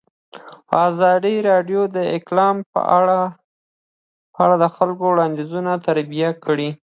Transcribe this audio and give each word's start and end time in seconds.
ازادي 0.87 1.35
راډیو 1.49 1.81
د 1.95 1.97
اقلیم 2.17 2.57
په 2.73 2.79
اړه 4.43 4.57
د 4.63 4.65
خلکو 4.75 5.03
وړاندیزونه 5.13 5.71
ترتیب 5.85 6.33
کړي. 6.45 6.69